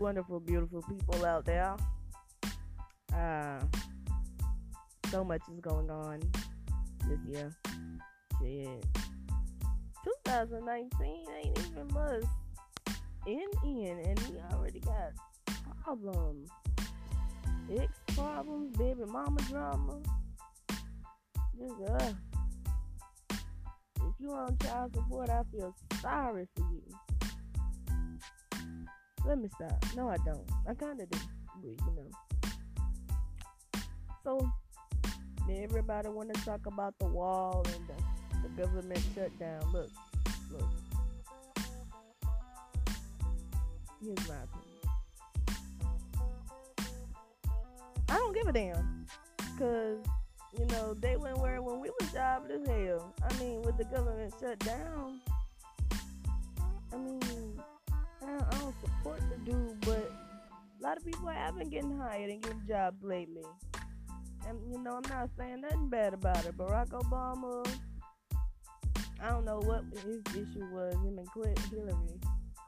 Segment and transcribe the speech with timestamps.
[0.00, 1.76] wonderful, beautiful people out there.
[3.14, 3.60] Uh,
[5.10, 6.20] so much is going on
[7.06, 7.54] this year.
[8.40, 8.86] Shit.
[10.24, 12.24] 2019 ain't even much
[13.26, 15.12] in in, and we already got
[15.84, 16.48] problems.
[17.78, 20.00] Ex problems, baby mama drama.
[21.58, 22.12] Just, uh,
[23.96, 26.69] if you on child support, I feel sorry for you.
[29.26, 29.84] Let me stop.
[29.96, 30.48] No, I don't.
[30.68, 31.18] I kind of do,
[31.62, 32.10] but you know.
[34.24, 34.50] So,
[35.50, 39.60] everybody want to talk about the wall and the, the government shutdown.
[39.72, 39.90] Look,
[40.50, 40.68] look.
[44.02, 44.70] Here's my opinion.
[48.08, 49.06] I don't give a damn,
[49.58, 49.98] cause
[50.58, 53.14] you know they went where when we was jobless as hell.
[53.22, 55.20] I mean, with the government shut down.
[56.92, 57.20] I mean,
[61.00, 63.44] of people have been getting hired and getting jobs lately.
[64.48, 66.56] And you know, I'm not saying nothing bad about it.
[66.56, 67.66] Barack Obama,
[69.22, 70.94] I don't know what his issue was.
[70.94, 72.20] Him and Clinton, Hillary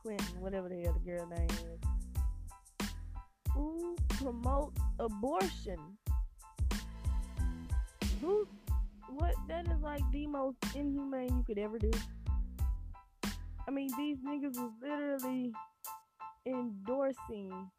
[0.03, 2.89] Clinton, whatever the the girl name is,
[3.53, 5.79] who promotes abortion.
[8.21, 8.47] Who?
[9.09, 9.35] What?
[9.49, 11.91] That is like the most inhumane you could ever do.
[13.67, 15.53] I mean, these niggas was literally
[16.47, 17.71] endorsing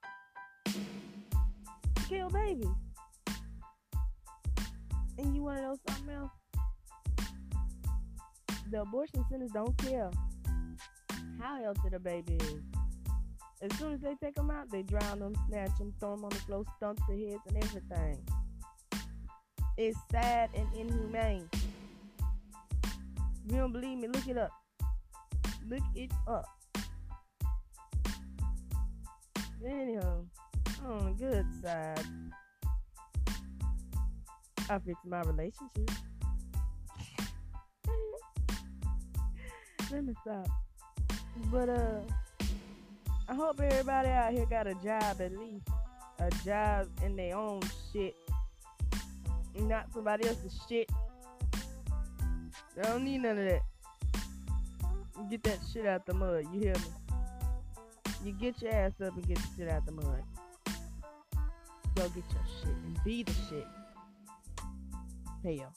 [2.03, 2.67] kill babies.
[5.17, 6.31] And you want to know something else?
[8.71, 10.09] The abortion centers don't care
[11.39, 12.61] how healthy the baby is.
[13.61, 16.31] As soon as they take them out, they drown them, snatch them, throw them on
[16.31, 18.17] the floor, stump their heads, and everything.
[19.77, 21.47] It's sad and inhumane.
[23.45, 24.51] If you don't believe me, look it up.
[25.67, 26.45] Look it up.
[29.65, 30.25] Anyhow,
[30.85, 32.05] on the good side,
[34.69, 35.91] I fixed my relationship.
[39.91, 40.47] Let me stop.
[41.51, 42.01] But uh,
[43.29, 45.67] I hope everybody out here got a job at least,
[46.19, 47.61] a job in their own
[47.91, 48.15] shit,
[49.55, 50.89] not somebody else's shit.
[52.77, 53.61] I don't need none of that.
[55.29, 56.45] Get that shit out the mud.
[56.53, 56.81] You hear me?
[58.25, 60.23] You get your ass up and get the shit out the mud.
[61.95, 63.67] Go get your shit and be the shit.
[65.43, 65.73] Hell.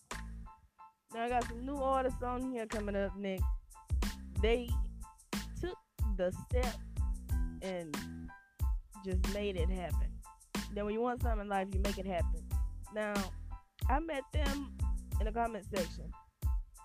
[1.13, 3.45] Now I got some new artists on here coming up next.
[4.41, 4.69] They
[5.61, 5.77] took
[6.17, 6.75] the step
[7.63, 7.97] and
[9.05, 10.09] just made it happen.
[10.73, 12.43] Then when you want something in life, you make it happen.
[12.95, 13.15] Now,
[13.89, 14.73] I met them
[15.21, 16.11] in the comment section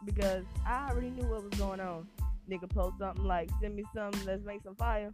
[0.05, 2.07] because I already knew what was going on.
[2.49, 5.11] Nigga post something like, send me something, let's make some fire.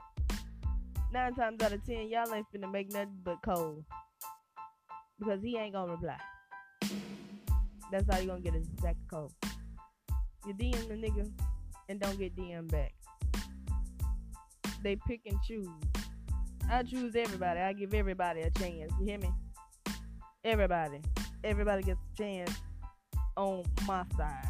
[1.14, 3.84] Nine times out of ten, y'all ain't finna make nothing but cold.
[5.20, 6.18] Because he ain't gonna reply.
[7.92, 9.34] That's how you gonna get sack of cold.
[10.46, 11.30] You DM the nigga
[11.90, 12.94] and don't get DM back.
[14.84, 15.68] They pick and choose.
[16.70, 17.60] I choose everybody.
[17.60, 18.92] I give everybody a chance.
[19.00, 19.30] You hear me?
[20.44, 21.02] Everybody.
[21.44, 22.52] Everybody gets a chance
[23.36, 24.50] on my side.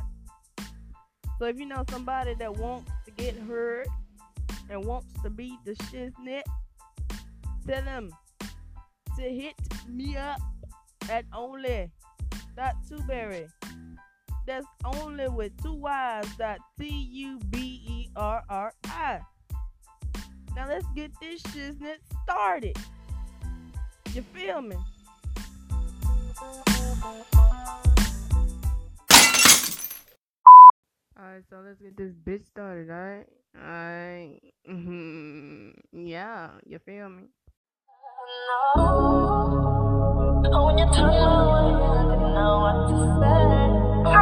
[1.40, 3.88] So if you know somebody that wants to get heard
[4.70, 6.44] and wants to be the shiznit,
[7.68, 8.10] tell them
[9.18, 9.54] to hit
[9.88, 10.40] me up
[11.10, 11.92] at only
[12.56, 13.50] dot tuberry.
[14.46, 19.20] That's only with two Y's dot T U B E R R I.
[20.56, 22.78] Now let's get this shiznit started.
[24.14, 24.76] You feel me?
[31.20, 33.28] Alright, so let's get this bitch started, alright?
[33.56, 34.42] Alright.
[34.70, 36.06] Mm-hmm.
[36.08, 37.24] Yeah, you feel me?
[38.76, 39.77] When
[40.54, 43.42] you turn away, I didn't know what to say.
[44.08, 44.22] Uh,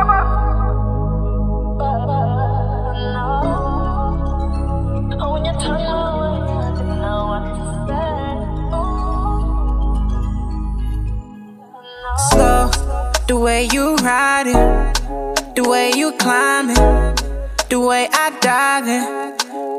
[3.14, 3.28] no.
[5.32, 7.55] When you turn away, I didn't know what to
[7.88, 8.05] say.
[12.32, 12.64] slow.
[13.28, 14.55] The way you ride it,
[15.55, 17.16] the way you climbing,
[17.70, 19.03] the way I dive in.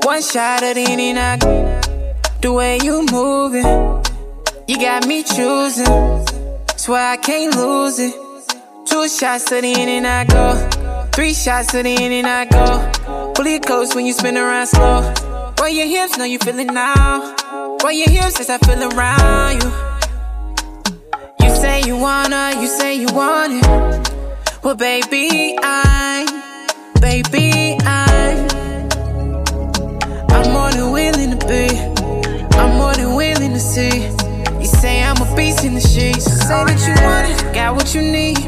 [0.02, 1.40] One shot at any knock,
[2.40, 4.02] the way you moving,
[4.68, 6.25] you got me choosing.
[6.86, 8.14] Swear I can't lose it.
[8.86, 11.08] Two shots to the end and I go.
[11.10, 13.32] Three shots to the end and I go.
[13.34, 15.12] Pull your coats when you spin around slow.
[15.58, 17.34] Roll your hips, know you feel it now.
[17.82, 19.70] Roll your hips as I feel around you.
[21.44, 24.62] You say you wanna, you say you want it.
[24.62, 26.22] Well, baby, I,
[27.00, 27.55] baby,
[35.36, 36.24] beats in the sheets.
[36.24, 38.38] Say that you want it, got what you need.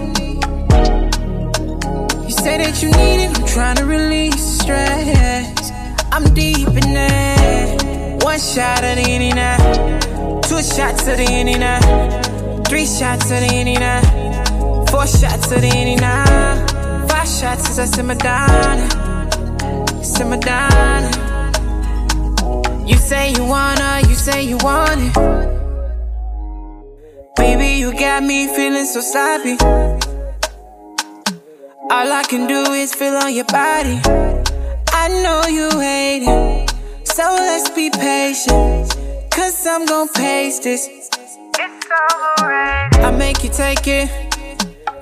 [2.25, 5.71] You say that you need it, I'm trying to release stress.
[6.11, 8.25] I'm deep in that.
[8.25, 9.59] One shot of the inning now.
[10.41, 11.81] Two shots of the inning now.
[12.65, 14.01] Three shots of the inning now.
[14.91, 16.67] Four shots of the inning now.
[17.09, 18.79] Five shots as I simmer down.
[20.03, 21.03] Simmer down.
[22.87, 25.58] You say you wanna, you say you want it.
[27.39, 29.57] Baby, you got me feeling so sloppy.
[31.91, 34.01] All I can do is feel on your body.
[34.93, 36.71] I know you hate it,
[37.07, 38.97] so let's be patient.
[39.31, 40.89] Cause I'm gon' pace this.
[40.89, 41.87] It's
[42.41, 43.05] overrated.
[43.05, 44.11] I make you take it.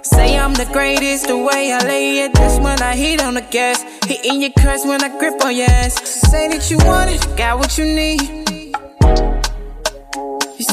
[0.02, 3.46] Say I'm the greatest, the way I lay it, that's when I hit on the
[3.50, 3.82] gas.
[4.04, 5.94] Hitting your crest when I grip on your ass.
[6.30, 8.55] Say that you want it, got what you need.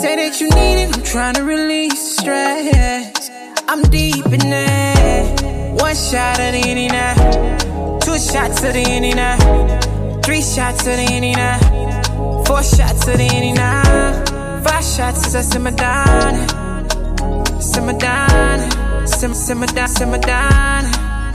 [0.03, 3.31] Say that you need it, I'm trying to release stress.
[3.69, 5.41] I'm deep in that.
[5.79, 7.99] One shot of the any now.
[7.99, 9.37] Two shots of the any now.
[10.21, 11.57] Three shots of the any now.
[12.43, 14.61] Four shots of the any now.
[14.65, 16.33] Five shots as I simmer down.
[17.61, 19.07] Simmer down.
[19.07, 20.83] Simmer, simmer down, simmer down.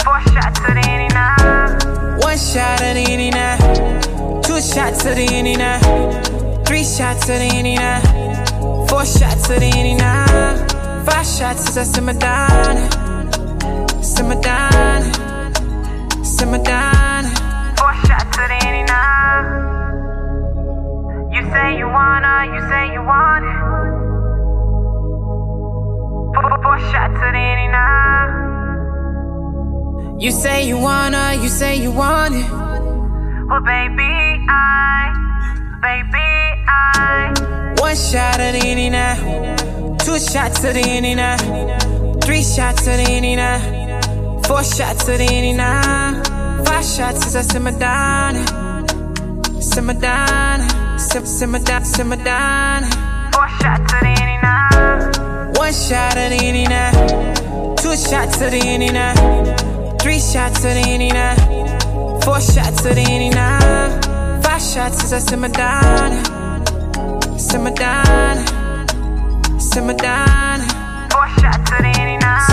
[0.04, 2.18] Four shots of the any now.
[2.20, 3.56] One shot of the any now.
[4.42, 5.80] Two shots of the any now.
[6.66, 8.17] Three shots of the any now.
[8.88, 10.26] Four shots of the any now.
[11.04, 12.76] Five shots as I simmer down.
[14.02, 15.02] Simmer down.
[16.24, 17.24] Simmer down.
[17.76, 19.68] Four shots of the any now.
[21.32, 23.58] You say you wanna, you say you want it.
[26.62, 28.26] Four, shots of the any now.
[30.18, 32.50] You say you wanna, you say you want it.
[33.48, 35.12] Well, baby, I,
[35.82, 37.47] baby, I.
[37.88, 39.14] One shot of the any now.
[39.96, 41.38] Two shots of the any now.
[42.20, 43.60] Three shots of the any now.
[44.42, 46.22] Four shots of the any now.
[46.66, 48.34] Five shots as I simmer down.
[49.62, 50.98] Simmer down.
[50.98, 52.82] Sim, simmer down, simmer down.
[53.32, 55.52] Four shots of the any now.
[55.56, 57.74] One shot of the any now.
[57.76, 59.14] Two shots of the any now.
[59.96, 62.20] Three shots of the any now.
[62.20, 64.40] Four shots of the any now.
[64.42, 66.47] Five shots as I simmer down.
[67.38, 68.36] Simmer down,
[69.60, 70.58] simmer down.
[71.10, 72.47] Four shots to the 89.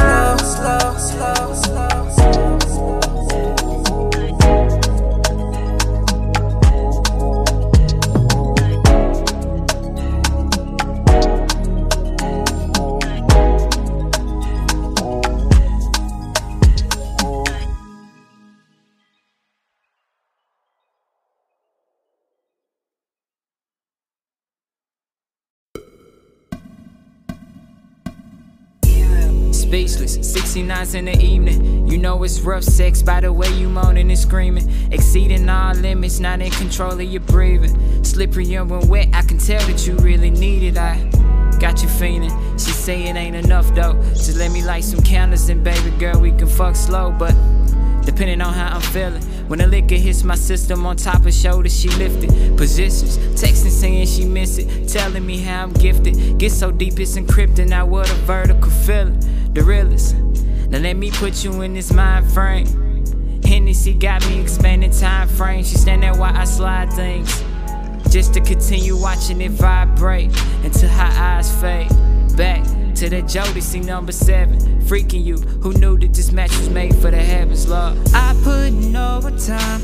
[29.95, 31.87] Speechless, 69s in the evening.
[31.87, 34.69] You know it's rough sex by the way you moaning and screaming.
[34.91, 38.03] Exceeding all limits, not in control of your breathing.
[38.03, 40.77] Slippery and when wet, I can tell that you really need it.
[40.77, 40.97] I
[41.61, 42.29] got you feeling.
[42.57, 43.93] She say it ain't enough though.
[44.09, 47.33] Just let me light some candles and baby girl, we can fuck slow, but
[48.03, 49.21] depending on how I'm feeling.
[49.47, 53.17] When the liquor hits my system on top of shoulders, she lifted positions.
[53.41, 56.37] Texting saying she miss it, telling me how I'm gifted.
[56.37, 59.17] Get so deep it's encrypted, now what a vertical feeling.
[59.55, 60.17] The realest.
[60.67, 62.67] Now let me put you in this mind frame.
[63.41, 65.63] Hennessy got me expanding time frame.
[65.63, 67.41] She stand there while I slide things.
[68.09, 70.35] Just to continue watching it vibrate
[70.65, 71.87] until her eyes fade.
[72.35, 74.59] Back to that Jodeci number seven.
[74.81, 77.97] Freaking you, who knew that this match was made for the heavens, love?
[78.13, 79.79] I put in overtime.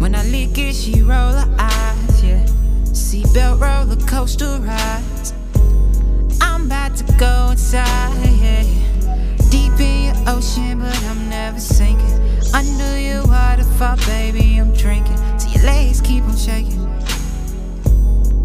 [0.00, 2.44] When I lick it, she roll her eyes, yeah.
[2.86, 5.07] Seatbelt roller coaster rides.
[6.68, 8.12] About to go inside.
[9.48, 12.20] Deep in your ocean, but I'm never sinking.
[12.52, 15.16] Under your waterfall, baby, I'm drinking.
[15.38, 16.84] Till your legs keep on shaking.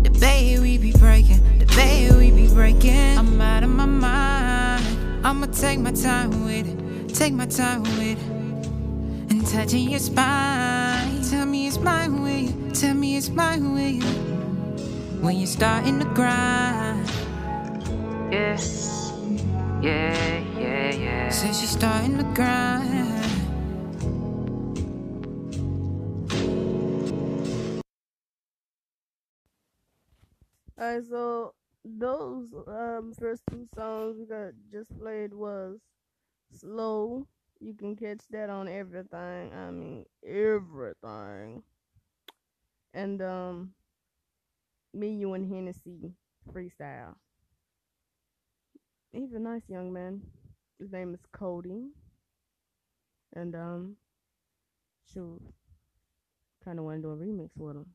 [0.04, 3.18] The bay we be breaking, the bay we be breaking.
[3.18, 5.26] I'm out of my mind.
[5.26, 9.32] I'ma take my time with it, take my time with it.
[9.32, 11.22] And touching your spine.
[11.30, 14.10] Tell me it's mine with you, tell me it's mine with you.
[15.20, 17.33] When you're starting to grind.
[18.34, 18.58] Yeah,
[19.84, 21.30] yeah, yeah, yeah.
[21.30, 23.24] Since you're starting to grind.
[30.82, 31.54] Alright, so
[31.86, 35.78] those um first two songs we got just played was
[36.50, 37.28] slow.
[37.60, 39.54] You can catch that on everything.
[39.54, 41.62] I mean everything.
[42.96, 43.74] And um
[44.92, 46.14] me, you and Hennessy
[46.52, 47.14] freestyle.
[49.16, 50.22] He's a nice young man.
[50.80, 51.92] His name is Cody.
[53.36, 53.96] And um,
[55.14, 55.40] shoot,
[56.66, 57.86] kind of want to do a remix with him.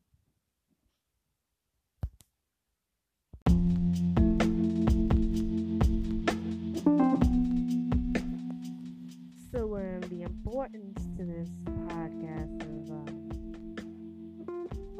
[9.51, 11.49] So um, the importance to this
[11.89, 13.29] podcast is um,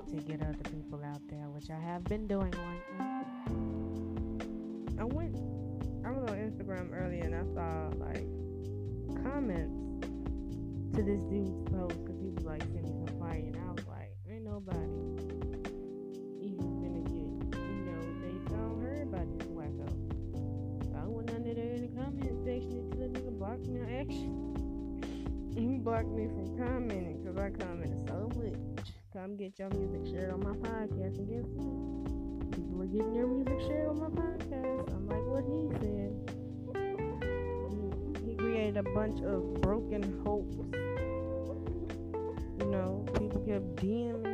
[0.09, 3.05] to get other people out there, which I have been doing lately.
[4.99, 5.37] I went,
[6.09, 8.25] I was on Instagram earlier and I saw like
[9.21, 9.77] comments
[10.95, 14.17] to this dude's post because he was like sending some fire, and I was like,
[14.27, 14.89] ain't nobody
[16.41, 19.85] even gonna get, you know, they don't heard about this wacko.
[20.89, 23.89] So I went under there in the comment section until the nigga blocked me on
[23.93, 25.53] action.
[25.55, 28.89] he blocked me from commenting because I commented so much.
[29.13, 32.51] Come get your music shared on my podcast, and guess what?
[32.55, 34.98] People are getting their music shared on my podcast.
[35.39, 36.13] What he said.
[38.25, 40.57] He created a bunch of broken hopes.
[42.59, 44.28] You know, people kept DMing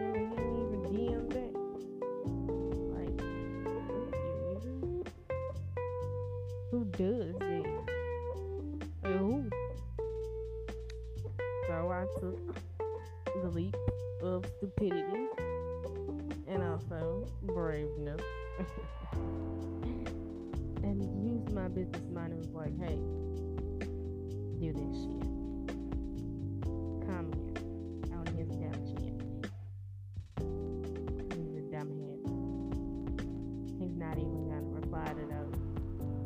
[35.14, 35.56] those.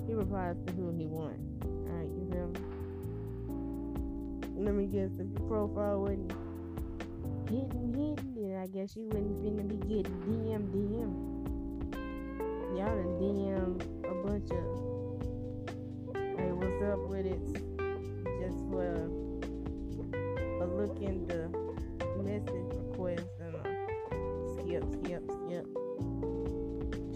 [0.08, 1.40] He replies to who he wants.
[1.64, 2.60] Alright, you feel me?
[4.56, 6.34] Let me guess if profile wasn't
[7.50, 11.12] hidden, then I guess you wouldn't finna be getting DM, DM.
[12.78, 14.66] Y'all done DM a bunch of,
[16.38, 17.42] hey, what's up with it?
[18.42, 19.10] Just for
[20.62, 21.50] a look in the
[22.24, 23.56] message request and
[24.60, 25.66] skip, skip, skip.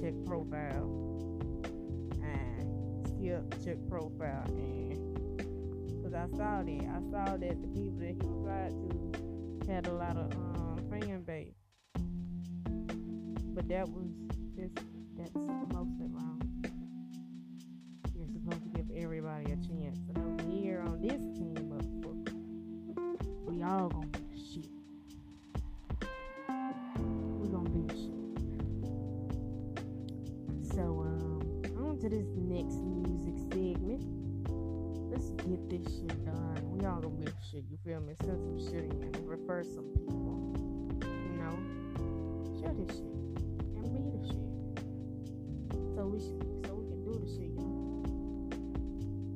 [0.01, 1.02] Check profile.
[3.24, 4.44] Skip, check profile.
[4.50, 6.68] And because I saw that.
[6.68, 11.22] I saw that the people that he replied to had a lot of um, fan
[11.22, 11.53] base.
[13.56, 14.08] But that was
[14.58, 14.75] just
[15.15, 15.32] that's
[15.72, 16.33] mostly wrong.
[35.50, 36.59] Get this shit done.
[36.63, 37.63] We all gonna be shit.
[37.69, 38.13] You feel me?
[38.21, 40.55] Send some shit in and refer some people.
[41.03, 41.55] You know,
[42.62, 43.05] share this shit
[43.75, 44.50] and be the shit.
[45.95, 47.51] So we should, so we can do the shit.
[47.55, 47.63] Know.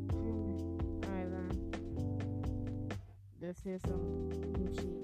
[0.10, 0.56] Feel me?
[1.04, 1.52] All right, then.
[3.42, 5.04] Let's hear some new shit.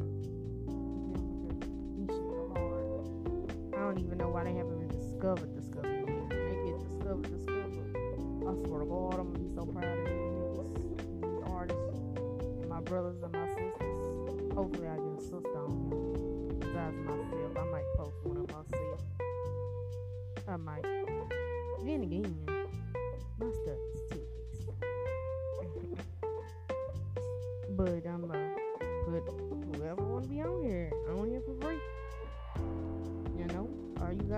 [1.98, 3.75] You shit hard.
[3.75, 5.13] I don't even know why they haven't been discovered.
[5.24, 5.62] Discovered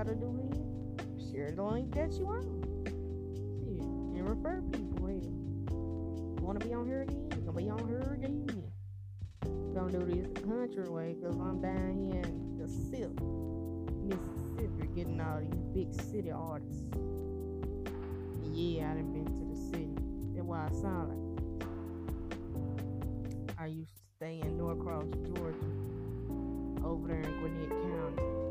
[0.06, 0.52] gotta do
[1.32, 2.46] share the link that you want.
[2.86, 5.08] Shit, and refer people.
[5.08, 7.28] Hell, you wanna be on here again?
[7.32, 8.46] You gonna be on here again?
[9.74, 13.20] Gonna do this the country way, cause I'm down here in the SIP,
[14.04, 16.84] Mississippi, getting all these big city artists.
[18.54, 19.98] Yeah, I done been to the city.
[20.36, 21.68] That's why I sound like.
[23.58, 25.58] I used to stay in Norcross, Georgia,
[26.86, 28.46] over there in Gwinnett County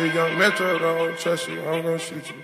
[0.00, 1.60] Hey, young Metro, don't trust you.
[1.68, 2.36] I'm gonna shoot you.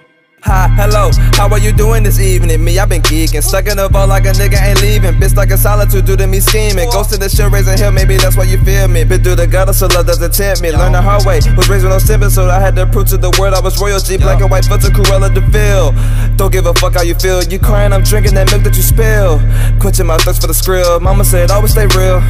[0.43, 1.09] Hi, hello,
[1.41, 2.63] how are you doing this evening?
[2.63, 5.15] Me, I've been geeking, stuck in the ball like a nigga ain't leaving.
[5.15, 6.91] Bitch, like a solitude due to me scheming.
[6.91, 9.05] Ghost in the shit, raising hell, maybe that's why you feel me.
[9.05, 10.71] Been through the gutter, so love doesn't tempt me.
[10.71, 13.17] Learn the hard way, was raised with no stimulus, so I had to prove to
[13.17, 14.19] the world I was royalty.
[14.19, 15.97] Black and white filter, Cruella Vil.
[16.37, 17.43] Don't give a fuck how you feel.
[17.43, 19.41] You crying, I'm drinking that milk that you spill.
[19.81, 21.01] Quenching my thirst for the skrill.
[21.01, 22.21] Mama said, always stay real.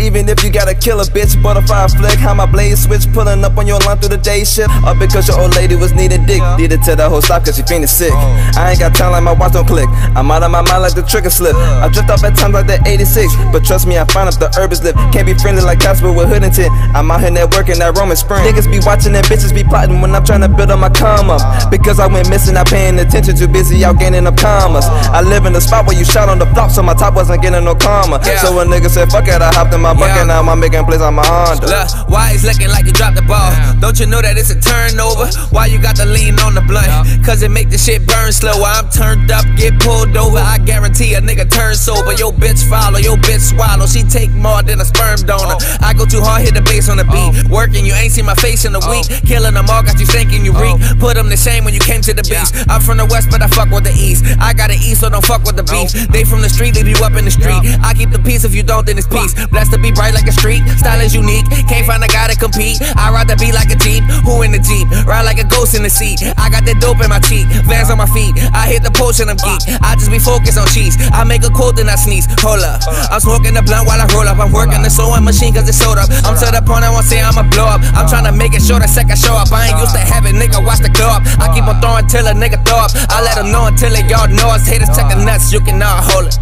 [0.00, 3.56] Even if you got a killer bitch, butterfly flick, how my blade switch, pulling up
[3.56, 4.70] on your line through the day shift.
[4.84, 6.42] Or because your old lady was needing dick.
[6.58, 8.12] Needed to the whole stop cause she feeling sick.
[8.12, 8.52] Oh.
[8.56, 9.88] I ain't got time like my watch don't click.
[10.16, 11.54] I'm out of my mind like the trigger slip.
[11.56, 13.32] I drift off at times like the 86.
[13.52, 14.96] But trust me, I find up the herb is slip.
[15.12, 16.72] Can't be friendly like Casper with hood and tint.
[16.96, 18.42] I'm out here networking that Roman spring.
[18.42, 21.30] Niggas be watching and bitches be plotting when I'm trying to build up my come
[21.30, 21.42] up.
[21.70, 24.86] Because I went missing, not paying attention, too busy out gaining up commas.
[25.12, 27.42] I live in the spot where you shot on the flop, so my top wasn't
[27.42, 28.22] getting no karma.
[28.42, 30.24] So a nigga said, fuck it, I hopped in my bucket, Yeah.
[30.24, 31.66] now I'm making plays on my Honda.
[31.66, 33.50] Look, why he's looking like you dropped the ball?
[33.80, 35.26] Don't you know that it's a turnover?
[35.50, 36.86] Why you got to lean on the blunt?
[37.26, 38.64] Cause it make the shit burn slower.
[38.64, 40.38] I'm turned up, get pulled over.
[40.38, 42.12] I guarantee a nigga turn sober.
[42.14, 43.86] Yo, bitch follow, yo, bitch swallow.
[43.86, 45.58] She take more than a sperm donor.
[45.58, 45.76] Oh.
[45.80, 47.32] I go too hard, hit the bass on the beat.
[47.34, 47.50] Oh.
[47.50, 49.06] Working, you ain't seen my face in a week.
[49.10, 49.20] Oh.
[49.26, 50.78] Killing them all, got you thinking you reek.
[51.00, 52.54] Put them to shame when you came to the beast.
[52.70, 54.24] I'm from the west, but I fuck with the east.
[54.38, 55.90] I got the east, so don't fuck with the beef.
[56.10, 57.60] They from the street, leave you up in the street.
[57.82, 59.21] I keep the peace if you don't, then it's peace.
[59.50, 60.66] Blessed to be bright like a street.
[60.78, 61.46] Style is unique.
[61.70, 62.82] Can't find a guy to compete.
[62.96, 64.02] I ride the beat like a Jeep.
[64.26, 64.90] Who in the Jeep?
[65.06, 66.22] Ride like a ghost in the seat.
[66.36, 67.46] I got that dope in my cheek.
[67.68, 68.34] Vans on my feet.
[68.50, 69.62] I hit the post and I'm geek.
[69.82, 70.98] I just be focused on cheese.
[71.12, 72.26] I make a quote, then I sneeze.
[72.42, 72.82] Hold up.
[73.10, 74.38] I'm smoking the blunt while I roll up.
[74.38, 76.10] I'm working the sewing machine cause it's sold up.
[76.26, 77.80] I'm to the point I won't say I'ma blow up.
[77.94, 79.52] I'm trying to make it sure the second show up.
[79.52, 81.22] I ain't used to having nigga watch the glow up.
[81.38, 82.90] I keep on throwing till a nigga throw up.
[83.12, 84.66] I let them know until they y'all know us.
[84.66, 86.36] Haters check the nuts, you cannot hold it.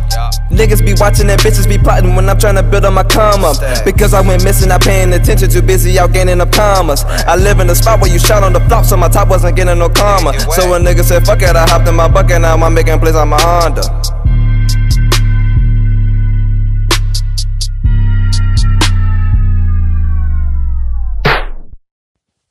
[0.50, 3.44] Niggas be watching and bitches be plotting when I'm trying to build up my come
[3.44, 3.56] up.
[3.84, 7.04] Because I went missing, not paying attention, too busy out gaining up commas.
[7.04, 9.56] I live in a spot where you shot on the flop, so my top wasn't
[9.56, 10.38] getting no karma.
[10.50, 13.16] So a nigga said, fuck it, I hopped in my bucket, now I'm making plays
[13.16, 13.82] on my Honda.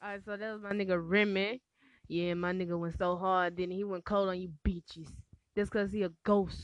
[0.04, 1.62] Alright, so that was my nigga Remy.
[2.08, 5.08] Yeah, my nigga went so hard, then he went cold on you bitches.
[5.56, 6.58] Just cause he a ghost.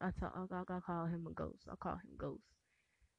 [0.00, 1.66] I talk, I, I, I call him a ghost.
[1.70, 2.53] I call him ghost.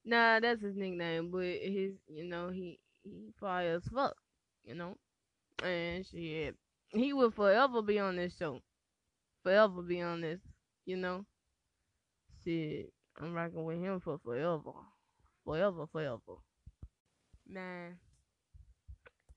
[0.06, 4.16] Nah, that's his nickname, but his, you know, he he fire as fuck,
[4.64, 4.98] you know,
[5.64, 6.56] and shit,
[6.90, 8.62] he will forever be on this show,
[9.44, 10.40] forever be on this,
[10.86, 11.26] you know.
[12.44, 14.74] Shit, I'm rocking with him for forever,
[15.44, 16.38] forever, forever.
[17.48, 17.98] Man.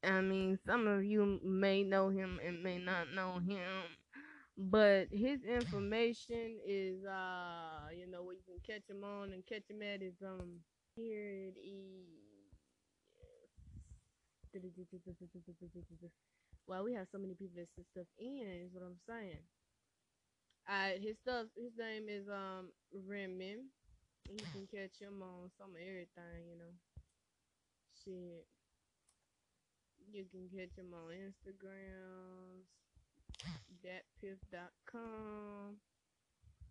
[0.04, 3.84] I mean, some of you may know him and may not know him,
[4.58, 9.62] but his information is, uh, you know, where you can catch him on and catch
[9.70, 10.60] him at is, um,
[10.96, 12.06] here it is.
[16.66, 19.44] Well, we have so many people that send stuff in, is what I'm saying.
[20.68, 23.62] Alright, his stuff, his name is, um, Remy.
[24.28, 26.74] You can catch him on some of everything, you know.
[28.04, 28.46] Shit.
[30.12, 32.64] You can catch him on Instagram,
[33.84, 35.76] datpiff.com,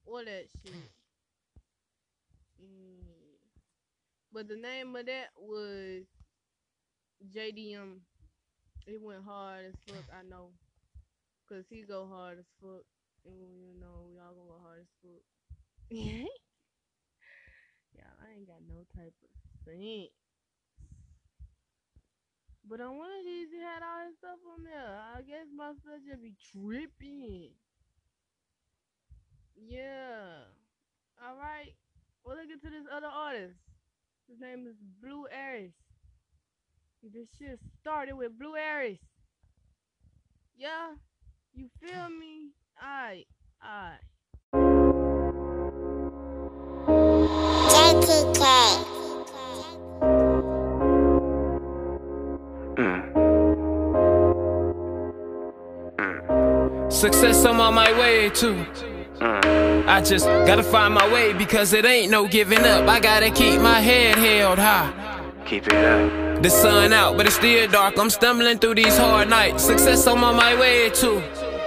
[0.06, 0.92] all that shit.
[2.62, 3.08] Mm.
[4.34, 6.04] But the name of that was
[7.36, 8.00] JDM.
[8.86, 10.52] It went hard as fuck, I know.
[11.50, 12.84] Cause he go hard as fuck.
[13.26, 15.24] And you know, we all go hard as fuck.
[15.90, 16.26] yeah,
[18.22, 19.30] I ain't got no type of
[19.66, 20.12] sense.
[22.70, 25.00] But on one of these, he had all his stuff on there.
[25.16, 27.52] I guess my stuff just be tripping.
[29.56, 30.44] Yeah.
[31.24, 31.74] All right.
[32.24, 33.56] Well, look into this other artist.
[34.30, 35.72] His name is Blue Aries.
[37.02, 39.00] This shit started with Blue Aries.
[40.58, 40.96] Yeah.
[41.54, 42.52] You feel me?
[42.84, 43.28] Alright.
[43.64, 44.02] Alright.
[56.98, 58.56] Success I'm on my way to.
[59.20, 59.88] Mm.
[59.88, 62.90] I just gotta find my way because it ain't no giving up.
[62.90, 65.22] I gotta keep my head held high.
[65.46, 66.42] Keep it up.
[66.42, 68.00] The sun out, but it's still dark.
[68.00, 69.64] I'm stumbling through these hard nights.
[69.64, 71.22] Success I'm on my way to.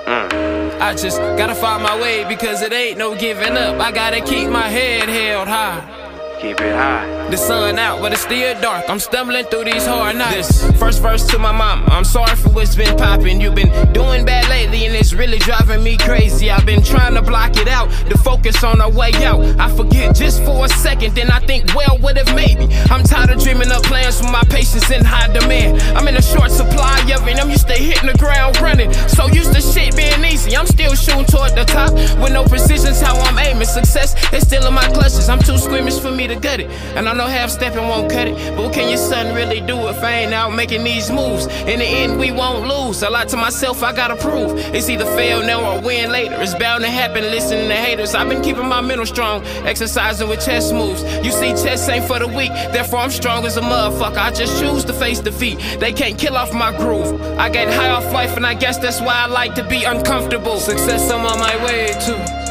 [0.07, 0.81] Mm.
[0.81, 3.79] I just gotta find my way because it ain't no giving up.
[3.79, 6.00] I gotta keep my head held high.
[6.41, 7.29] Keep it high.
[7.29, 8.89] The sun out, but it's still dark.
[8.89, 10.63] I'm stumbling through these hard nights.
[10.63, 11.85] This first verse to my mom.
[11.89, 13.43] I'm sorry for what's been popping.
[13.43, 16.51] You've been doing bad lately, and it's really driving me crazy.
[16.51, 19.45] I've been trying to block it out, to focus on our way out.
[19.61, 22.75] I forget just for a second, then I think, well, what if maybe?
[22.91, 25.83] I'm tired of dreaming up plans for my patience in high demand.
[25.95, 28.91] I'm in a short supply of it, and I'm used to hitting the ground running.
[29.09, 30.57] So used to shit being easy.
[30.57, 33.67] I'm still shooting toward the top with no precision's how I'm aiming.
[33.67, 35.29] Success is still in my clutches.
[35.29, 36.71] I'm too squeamish for me to gut it.
[36.97, 38.35] And I know half stepping won't cut it.
[38.57, 41.47] But what can your son really do if I ain't out making these moves?
[41.47, 43.03] In the end, we won't lose.
[43.03, 44.59] A lot to myself, I gotta prove.
[44.75, 46.37] It's either fail now or win later.
[46.41, 48.15] It's bound to happen listening to haters.
[48.15, 51.03] I've been keeping my mental strong, exercising with chess moves.
[51.25, 52.53] You see, chess ain't for the weak.
[52.73, 54.19] Therefore, I'm strong as a motherfucker.
[54.19, 55.59] I just choose to face defeat.
[55.79, 57.21] They can't kill off my groove.
[57.39, 60.59] I get high off life, and I guess that's why I like to be uncomfortable.
[60.59, 62.50] Success, I'm on my way to.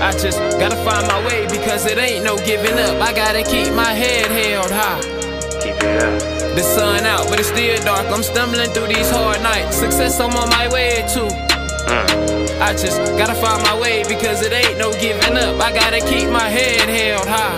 [0.00, 3.00] I just gotta find my way because it ain't no giving up.
[3.00, 5.00] I gotta keep my head held high.
[5.62, 6.38] Keep it up.
[6.54, 8.06] The sun out, but it's still dark.
[8.06, 9.76] I'm stumbling through these hard nights.
[9.76, 11.26] Success, I'm on my way to.
[11.86, 12.38] Uh.
[12.60, 15.60] I just gotta find my way because it ain't no giving up.
[15.60, 17.56] I gotta keep my head held high.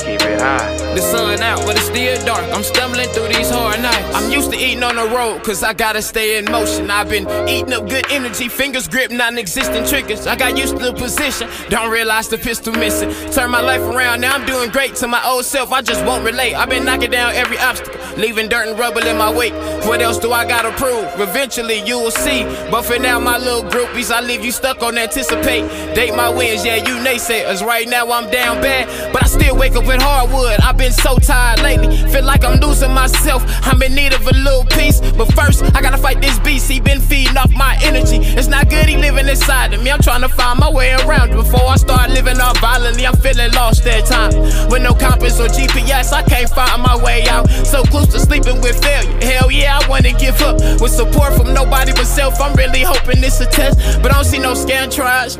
[0.00, 0.91] Keep it high.
[0.94, 2.44] The sun out, but it's still dark.
[2.52, 4.14] I'm stumbling through these hard nights.
[4.14, 6.90] I'm used to eating on the road, cause I gotta stay in motion.
[6.90, 10.26] I've been eating up good energy, fingers grip non existent triggers.
[10.26, 13.10] I got used to the position, don't realize the pistol missing.
[13.32, 15.72] Turn my life around, now I'm doing great to my old self.
[15.72, 16.54] I just won't relate.
[16.54, 19.54] I've been knocking down every obstacle, leaving dirt and rubble in my wake.
[19.86, 21.08] What else do I gotta prove?
[21.18, 22.44] Eventually you will see.
[22.70, 25.62] But for now, my little groupies, I leave you stuck on anticipate.
[25.94, 27.64] Date my wins, yeah, you naysayers.
[27.64, 30.60] Right now I'm down bad, but I still wake up with hardwood.
[30.60, 33.44] I've been so tired lately, feel like I'm losing myself.
[33.62, 36.68] I'm in need of a little peace, but first I gotta fight this beast.
[36.68, 38.18] He been feeding off my energy.
[38.18, 39.92] It's not good he living inside of me.
[39.92, 43.06] I'm trying to find my way around before I start living off violently.
[43.06, 44.32] I'm feeling lost that time.
[44.70, 47.48] With no compass or GPS, I can't find my way out.
[47.48, 49.16] So close to sleeping with failure.
[49.22, 50.58] Hell yeah, I wanna give up.
[50.80, 53.78] With support from nobody but self, I'm really hoping it's a test.
[54.02, 54.90] But I don't see no scan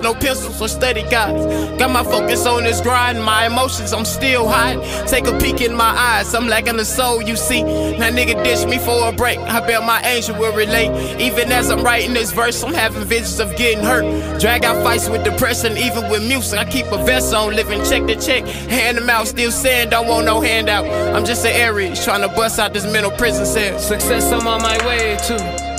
[0.02, 1.44] no pencils or study guides.
[1.78, 4.76] Got my focus on this grind, my emotions, I'm still high.
[5.06, 7.62] Take a peek in my eyes, I'm lacking the soul, you see.
[7.62, 9.38] That nigga ditch me for a break.
[9.38, 11.20] I bet my angel will relate.
[11.20, 14.40] Even as I'm writing this verse, I'm having visions of getting hurt.
[14.40, 16.58] Drag out fights with depression, even with music.
[16.58, 18.44] I keep a vest on, living check to check.
[18.46, 20.86] Hand them out, still saying don't want no handout.
[21.14, 23.78] I'm just an Aries, trying to bust out this mental prison cell.
[23.78, 25.71] Success, I'm on my way to.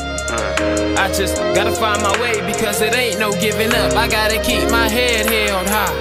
[0.97, 3.93] I just gotta find my way because it ain't no giving up.
[3.93, 5.93] I gotta keep my head held high.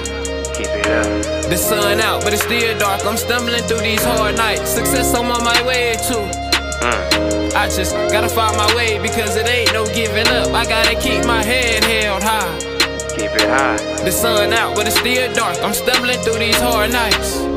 [0.54, 1.48] Keep it up.
[1.48, 3.04] The sun out, but it's still dark.
[3.04, 4.70] I'm stumbling through these hard nights.
[4.70, 6.14] Success, I'm on my way to.
[6.82, 7.54] Mm.
[7.54, 10.52] I just gotta find my way because it ain't no giving up.
[10.52, 12.58] I gotta keep my head held high.
[13.16, 13.76] Keep it high.
[14.04, 15.56] The sun out, but it's still dark.
[15.62, 17.51] I'm stumbling through these hard nights.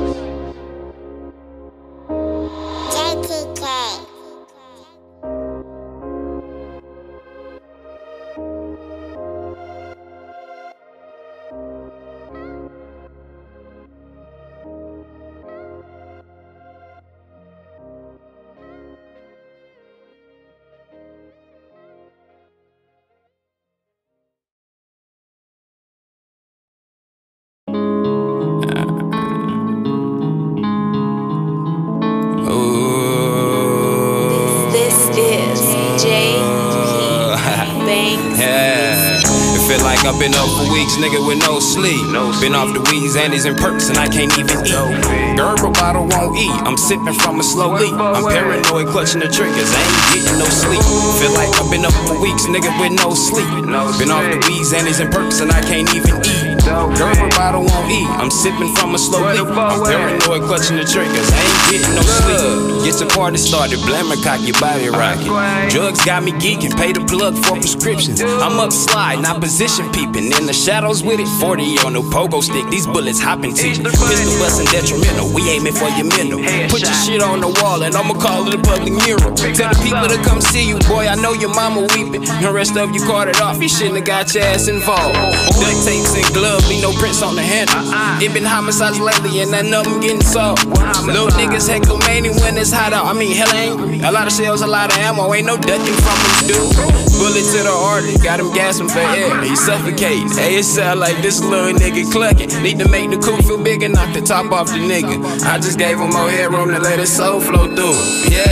[40.85, 42.05] Weeks, nigga, with no sleep.
[42.11, 42.51] No sleep.
[42.51, 45.37] been off the weeds, Andes, and perks, and I can't even eat.
[45.37, 46.53] Gerber bottle won't eat.
[46.61, 47.93] I'm sipping from a slow leak.
[47.93, 49.71] I'm paranoid, clutching the triggers.
[49.73, 50.83] I ain't getting no sleep.
[51.19, 53.49] Feel like I've been up for weeks, nigga, with no sleep.
[53.97, 56.44] Been off the weeds, Andes, and perks, and I can't even eat.
[56.65, 58.09] Gerber bottle won't eat.
[58.17, 59.45] I'm sipping from a slow leak.
[59.45, 61.29] I'm paranoid, clutching the triggers.
[61.29, 62.85] I ain't getting no sleep.
[62.85, 65.29] Get the party started, blaming cock your body rocket.
[65.69, 68.21] Drugs got me geeking, pay the plug for prescriptions.
[68.21, 70.31] I'm up slide, not position peeping.
[70.33, 72.65] In the shadows with it, 40 on no pogo stick.
[72.69, 73.83] These bullets hopping to you.
[73.83, 76.39] Pistol busting detrimental, we aiming for your mental.
[76.69, 79.33] Put your shit on the wall and I'ma call it a public mural.
[79.35, 81.05] Tell the people to come see you, boy.
[81.09, 82.23] I know your mama weeping.
[82.41, 85.17] The rest of you carted off, you shouldn't have got your ass involved.
[85.59, 87.75] Duct tapes and gloves, be no prints on the handle.
[87.75, 88.19] Uh-uh.
[88.21, 90.65] It been homicides lately and none of them getting solved.
[91.05, 93.05] Little niggas heckle many when it's hot out.
[93.05, 94.01] I mean, hell angry.
[94.01, 95.33] A lot of shells, a lot of ammo.
[95.33, 96.75] Ain't no ducking from him, dude.
[97.15, 99.41] Bullet to the artery, got him gasping for air.
[99.41, 100.29] He suffocating.
[100.35, 102.51] Hey, it sound like this little nigga clucking.
[102.61, 105.15] Need to make the coupe feel bigger, knock the top off the nigga.
[105.47, 107.95] I just gave him more headroom to let his soul flow through.
[108.27, 108.43] Yeah.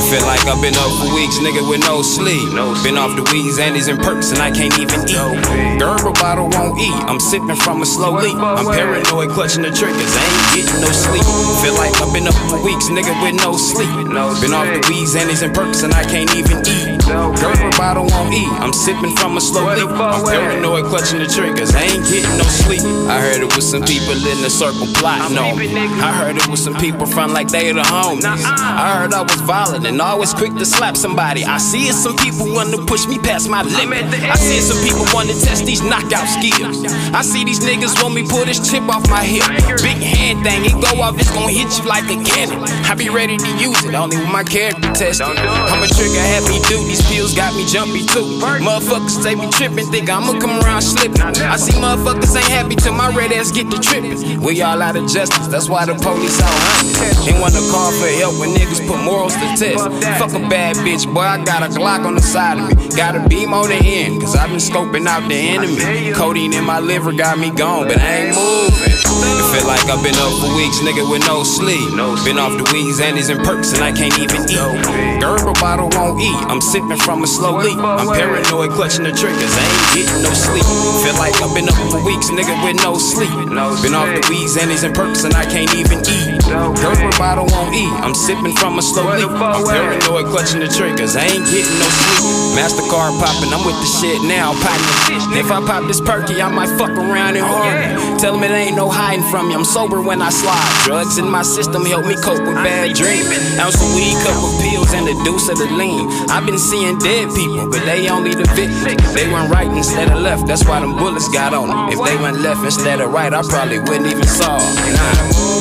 [0.00, 2.40] It feel like I've been up for weeks, nigga, with no sleep.
[2.82, 5.78] Been off the weeds, Andes, and perks, and I can't even eat.
[5.78, 6.96] Gerber bottle won't eat.
[7.04, 8.36] I'm sipping sipping from a slow leak.
[8.36, 10.12] I'm paranoid, clutching the triggers.
[10.16, 11.24] I ain't getting no sleep.
[11.62, 13.90] Feel like I've been up for weeks, nigga, with no sleep.
[14.40, 16.98] Been off the weeds, annies, and perks, and I can't even eat.
[17.06, 18.50] Gerber bottle won't eat.
[18.58, 19.88] I'm sipping from a slow leak.
[19.88, 21.74] I'm paranoid, clutching the triggers.
[21.74, 22.82] I ain't getting no sleep.
[23.08, 25.70] I heard it was some people in the circle plotting on me.
[26.02, 28.24] I heard it was some people front like they the homies.
[28.24, 31.44] I heard I was violent and always quick to slap somebody.
[31.44, 34.04] I see it, some people want to push me past my limit.
[34.06, 36.84] I see it, some people want to test these knockout skills.
[37.14, 39.44] I see these niggas want me pull this chip off my hip.
[39.82, 42.62] Big hand thing, it go off, it's gonna hit you like a cannon.
[42.86, 45.26] I be ready to use it, only with my character tested.
[45.26, 48.38] I'm a trigger happy dude, these pills got me jumpy too.
[48.62, 51.20] Motherfuckers say me tripping, think I'ma come around slipping.
[51.20, 54.40] I see motherfuckers ain't happy till my red ass get to tripping.
[54.40, 57.34] We all out of justice, that's why the police out hunting.
[57.34, 59.82] Ain't wanna call for help when niggas put morals to test.
[60.18, 62.96] Fuck a bad bitch, boy, I got a Glock on the side of me.
[62.96, 66.12] Got a beam on the end, cause I've been scoping out the enemy.
[66.14, 68.86] Codeine in my liver got me gone, but I ain't moving.
[68.86, 71.90] It feel like I've been up for weeks, nigga, with no sleep.
[72.22, 74.62] Been off the weeds, annies, and perks, and I can't even eat.
[75.18, 76.38] Gerber bottle won't eat.
[76.46, 77.74] I'm sipping from a slow leak.
[77.78, 79.50] I'm paranoid, clutching the triggers.
[79.50, 80.62] I ain't getting no sleep.
[81.02, 83.32] Feel like I've been up for weeks, nigga, with no sleep.
[83.82, 86.38] Been off the weeds, annies, and perks, and I can't even eat.
[86.46, 87.90] Gerber bottle won't eat.
[88.06, 89.26] I'm sipping from a slow leak.
[89.26, 91.16] I'm paranoid, clutching the triggers.
[91.16, 92.54] I ain't getting no sleep.
[92.54, 95.36] Mastercard popping, I'm with the shit now, popping.
[95.36, 98.18] If I pop this perky, I might fuck around harm me.
[98.18, 99.54] Tell them it ain't no hiding from me.
[99.54, 100.84] I'm sober when I slide.
[100.84, 103.28] Drugs in my system help me cope with bad dreams.
[103.58, 106.08] Ounce of weed, couple pills, and a deuce of the lean.
[106.28, 108.84] I've been seeing dead people, but they only the victims.
[108.86, 110.46] If they went right instead of left.
[110.46, 111.88] That's why them bullets got on them.
[111.88, 114.58] If they went left instead of right, I probably wouldn't even saw.
[114.58, 115.55] Nah,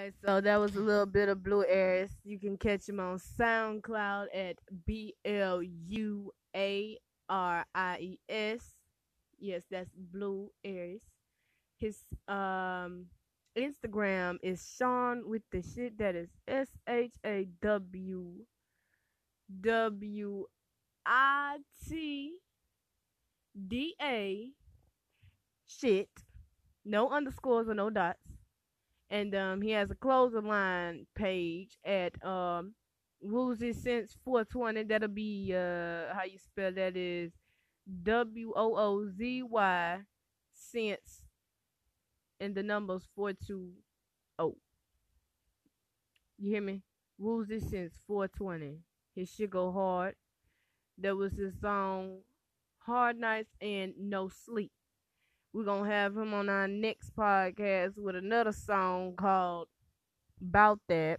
[0.00, 0.14] right.
[0.24, 2.10] So that was a little bit of Blue Aries.
[2.24, 8.74] You can catch him on SoundCloud at B L U A R I E S.
[9.38, 11.02] Yes, that's Blue Aries.
[11.78, 13.06] His um
[13.56, 18.32] Instagram is Sean with the shit that is S H A W
[19.60, 20.44] W
[21.06, 21.58] I
[21.88, 22.38] T
[23.68, 24.50] D A
[25.66, 26.08] shit.
[26.84, 28.29] No underscores or no dots
[29.10, 32.74] and um, he has a clothing line page at um,
[33.20, 34.84] Woozy Sense 420.
[34.84, 37.32] That'll be uh, how you spell that is
[38.02, 40.00] W O O Z Y
[40.52, 41.24] Sense,
[42.38, 43.82] and the numbers 420.
[46.38, 46.82] You hear me?
[47.18, 48.78] Woozy Sense 420.
[49.14, 50.14] His shit go hard.
[50.96, 52.20] There was his song
[52.78, 54.72] Hard Nights and No Sleep.
[55.52, 59.66] We're gonna have him on our next podcast with another song called
[60.40, 61.18] About That.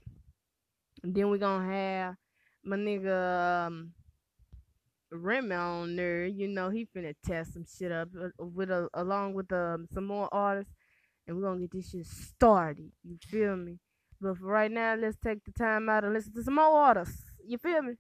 [1.04, 2.16] And then we're gonna have
[2.64, 3.92] my nigga um,
[5.12, 6.26] on there.
[6.28, 10.06] You know, he finna test some shit up uh, with a, along with um, some
[10.06, 10.72] more artists.
[11.28, 12.90] And we're gonna get this shit started.
[13.04, 13.80] You feel me?
[14.22, 17.22] But for right now, let's take the time out and listen to some more artists.
[17.46, 17.96] You feel me?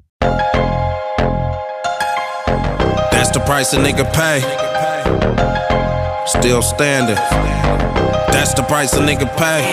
[3.11, 4.39] That's the price a nigga pay.
[6.27, 7.17] Still standing.
[8.29, 9.65] That's the price a nigga pay.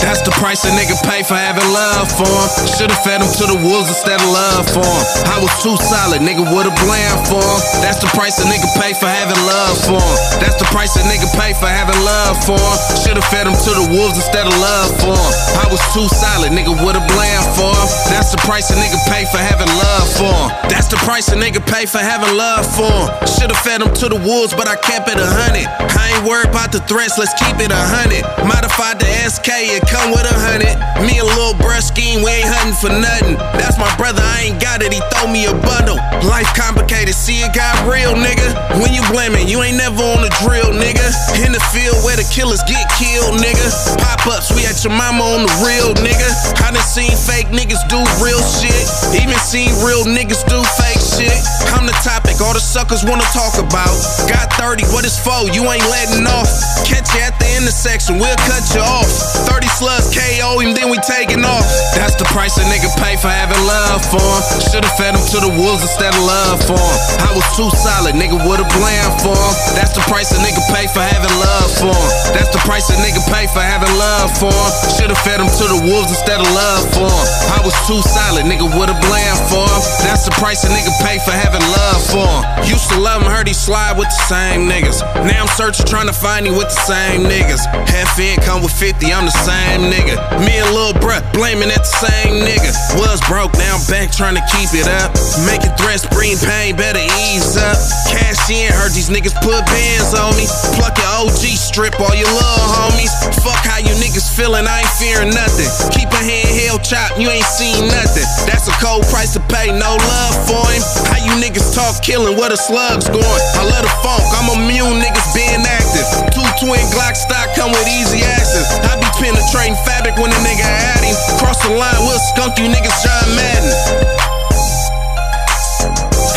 [0.00, 2.48] That's the price a nigga pay for having love for him.
[2.78, 5.04] Should've fed him to the wolves instead of love for him.
[5.26, 7.60] I was too solid, nigga would've bland for him.
[7.82, 10.16] That's the price a nigga pay for having love for him.
[10.38, 12.76] That's the price a nigga pay for having love for him.
[13.02, 15.32] Should've fed him to the wolves instead of love for him.
[15.60, 17.88] I was too solid, nigga would've bland for him.
[18.12, 20.48] That's the price a nigga pay for having love for him.
[20.70, 23.08] That's the price a nigga pay for having love for him.
[23.24, 25.64] Should've fed him to the wolves, but I kept it a hundred.
[25.96, 28.22] I ain't worried about the threats, let's keep it a hundred.
[28.44, 30.76] Modified the SK, it come with a hundred.
[31.00, 33.40] Me and Lil Bruh scheme, we ain't hunting for nothing.
[33.56, 35.96] That's my brother, I ain't got it, he throw me a bundle.
[36.28, 38.44] Life complicated, see it got real, nigga.
[38.80, 41.08] When you blaming, you ain't never on the drill, nigga.
[41.40, 43.64] In the field where the killers get killed, nigga.
[43.96, 46.28] Pop ups, we at your mama on the real, nigga.
[46.60, 48.84] I done seen fake niggas do real shit.
[49.16, 51.40] Even seen real niggas do fake shit.
[51.72, 53.94] I'm the topic, all the suckers wanna talk about.
[54.28, 55.50] Got 30, what is for?
[55.52, 56.48] You ain't letting off.
[56.88, 59.08] Catch you at the intersection, we'll cut you off.
[59.46, 61.64] 30 slugs KO him, then we taking off.
[61.94, 64.42] That's the price a nigga pay for having love for him.
[64.72, 66.96] Should've fed him to the wolves instead of love for him.
[67.20, 69.54] I was too solid, nigga would've bland for him.
[69.76, 72.10] That's the price a nigga pay for having love for him.
[72.32, 74.70] That's the price a nigga pay for having love for him.
[74.96, 77.26] Should've fed him to the wolves instead of love for him.
[77.52, 79.82] I was too solid, nigga would've bland for him.
[80.08, 82.42] That's the price a nigga pay for having love for him.
[82.64, 85.03] Used to love him, heard he slide with the same niggas.
[85.24, 87.64] Now I'm searching, trying to find you with the same niggas.
[87.88, 90.20] Half in come with 50, I'm the same nigga.
[90.44, 92.70] Me and Lil Bruh blaming at the same nigga.
[93.00, 95.16] Was broke, now I'm back trying to keep it up.
[95.48, 97.78] Making threats, bring pain, better ease up.
[98.12, 100.44] Cash in, heard these niggas put bands on me.
[100.76, 103.12] Pluck your OG, strip all your little homies.
[103.40, 105.70] Fuck how you niggas feeling, I ain't fearing nothing.
[105.96, 108.26] Keep a hand held chop, you ain't seen nothing.
[108.44, 110.82] That's a cold price to pay, no love for him.
[111.08, 113.42] How you niggas talk killing, where the slugs going?
[113.56, 116.06] I love the funk, I'm immune, niggas being active.
[116.30, 118.66] Two twin Glock stock come with easy access.
[118.86, 121.16] I be penetrating fabric when a nigga at him.
[121.38, 123.74] Cross the line, we'll skunk you niggas John Madden.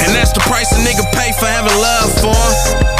[0.05, 2.96] And that's the price a nigga pay for having love for him.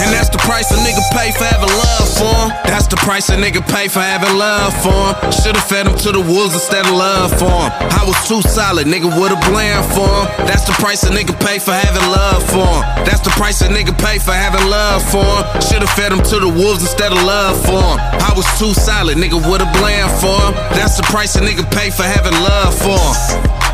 [0.00, 2.48] And that's the price a nigga pay for having love for him.
[2.64, 5.32] That's the price a nigga pay for having love for him.
[5.32, 7.68] Should've fed him to the wolves instead of love for him.
[7.92, 10.26] I was too solid, nigga would've blamed for him.
[10.48, 12.82] That's the price a nigga pay for having love for him.
[13.04, 15.44] That's the price a nigga pay for having love for him.
[15.60, 17.98] Should've fed him to the wolves instead of love for him.
[18.24, 20.52] I was too solid, nigga would've blamed for him.
[20.76, 23.69] That's the price a nigga pay for having love for him.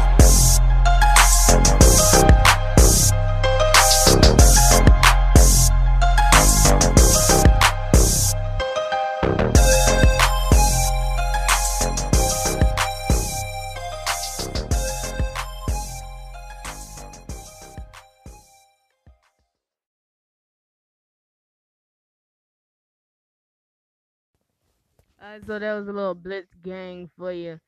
[25.26, 27.58] Alright, so that was a little blitz gang for you.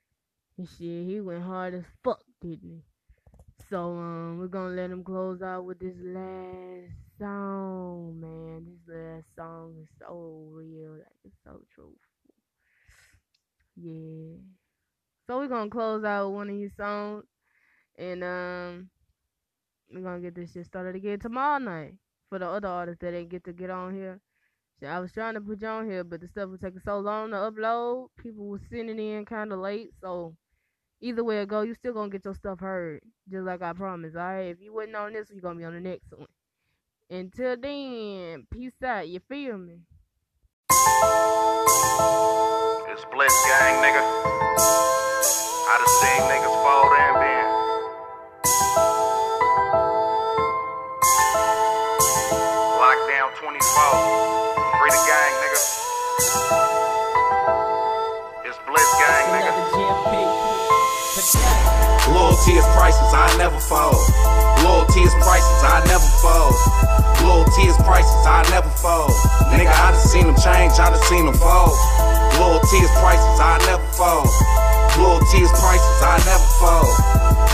[0.57, 2.83] And shit, he went hard as fuck, didn't he?
[3.69, 8.65] So um, we're gonna let him close out with this last song, man.
[8.65, 11.99] This last song is so real, like it's so truthful.
[13.75, 14.37] Yeah.
[15.27, 17.25] So we're gonna close out with one of his songs,
[17.99, 18.91] and um,
[19.93, 21.95] we're gonna get this shit started again tomorrow night
[22.29, 24.21] for the other artists that didn't get to get on here.
[24.81, 27.01] Yeah, I was trying to put you on here, but the stuff was taking so
[27.01, 28.11] long to upload.
[28.17, 30.37] People were sending in kind of late, so
[31.01, 34.17] either way it go, you still gonna get your stuff heard, just like I promised.
[34.17, 36.29] All right, if you wasn't on this, you gonna be on the next one.
[37.11, 39.09] Until then, peace out.
[39.09, 39.81] You feel me?
[42.91, 44.03] It's Blitz Gang, nigga.
[45.71, 47.58] I done seen niggas fall bend.
[62.19, 63.95] Loyalty is priceless, I never fall.
[64.67, 66.51] Loyalty is priceless, I never fall.
[67.23, 69.07] Loyalty is priceless, I never fall.
[69.55, 71.71] Nigga, I done seen them change, I done seen them fall.
[72.43, 74.27] Loyalty is priceless, I never fall.
[74.99, 76.91] Loyalty is priceless, I never fall.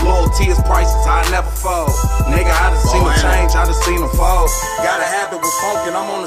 [0.01, 1.85] Loyalty is priceless, I never fall.
[2.33, 4.44] Nigga, I done seen them change, I done seen them fall.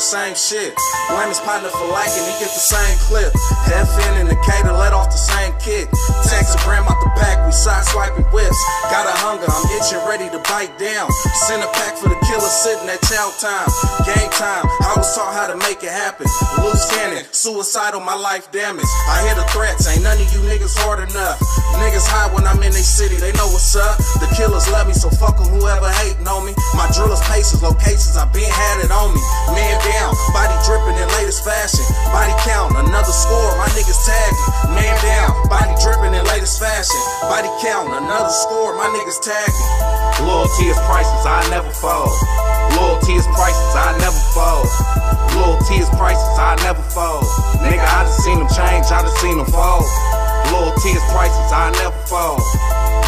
[0.08, 0.72] Same shit.
[1.12, 3.28] Blame his partner for liking, he get the same clip.
[3.68, 5.84] FN and the cater let off the same kick.
[6.24, 8.56] Text a gram out the pack, we side swiping whips.
[8.88, 11.12] Got a hunger, I'm itching, ready to bite down.
[11.44, 13.68] Send a pack for the killer sitting at chow time.
[14.04, 16.28] Game time, I was taught how to make it happen.
[16.60, 18.92] Loose cannon, suicidal, my life damaged.
[19.08, 21.40] I hear the threats, ain't none of you niggas hard enough.
[21.80, 23.96] Niggas hide when I'm in they city, they know what's up.
[24.20, 26.54] The killers love me, so fuck fuck 'em, whoever hating on me.
[26.74, 29.20] My drillers, paces, locations, I been had it on me.
[29.54, 31.84] Man down, body dripping in latest fashion.
[32.12, 34.74] Body count, another score, my niggas tagging.
[34.74, 37.00] Man down, body dripping in latest fashion.
[37.22, 40.26] Body count, another score, my niggas tagging.
[40.26, 42.17] Loyalty is priceless, I never fall.
[42.76, 44.64] Loyalty is priceless, I never fall.
[45.36, 47.22] Loyalty is priceless, I never fall.
[47.62, 49.82] Nigga, I done seen them change, I done seen them fall.
[50.52, 52.38] Loyalty is priceless, I never fall.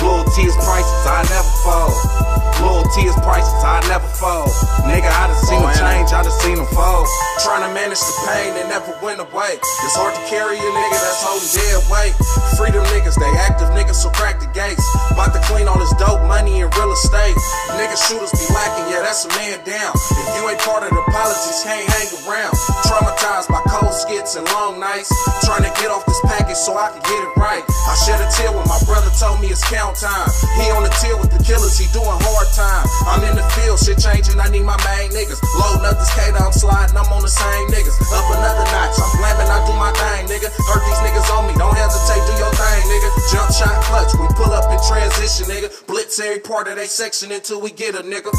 [0.02, 2.49] Loyalty is priceless, I never fall.
[2.60, 4.48] Loyalty is priceless, I never fall.
[4.84, 7.08] Nigga, I done seen oh, them change, I done seen them fall.
[7.40, 9.56] Trying to manage the pain that never went away.
[9.56, 12.14] It's hard to carry a nigga that's holding dead weight.
[12.60, 14.84] Freedom niggas, they active niggas, so crack the gates.
[15.08, 17.36] About to clean all this dope money and real estate.
[17.80, 19.96] Nigga shooters be lacking, yeah, that's a man down.
[19.96, 22.52] If you ain't part of the politics, can't hang around.
[22.84, 25.08] Traumatized by cold skits and long nights.
[25.48, 27.64] Trying to get off this package so I can get it right.
[27.64, 30.28] I shed a tear when my brother told me it's count time.
[30.60, 32.86] He on the tier with the killers, he doing hard time.
[33.06, 35.38] I'm in the field, shit changing, I need my main niggas.
[35.56, 37.96] Loading up this cater, I'm sliding, I'm on the same niggas.
[38.10, 40.48] Up another notch, I'm blamming, I do my thing, nigga.
[40.50, 43.08] Hurt these niggas on me, don't hesitate, do your thing, nigga.
[43.30, 45.70] Jump shot clutch, we pull up in transition, nigga.
[45.86, 48.30] Blitz every part of they section until we get a nigga.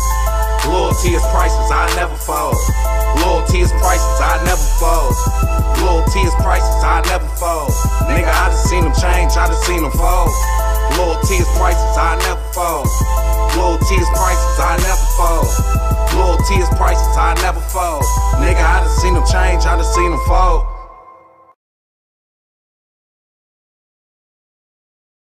[0.67, 2.55] Loyalty is priceless, I never fall.
[3.23, 5.09] Loyalty is priceless, I never fall.
[5.83, 7.69] Loyalty is priceless, I never fall.
[8.11, 10.29] Nigga, I just seen them change, I just seen them fall.
[10.97, 12.87] Loyalty is prices, I never fold.
[13.57, 15.51] Loyalty is prices, I never fold.
[16.15, 18.03] Loyalty is prices, I never fold.
[18.39, 20.70] Nigga, I done seen them change, I done seen them fold.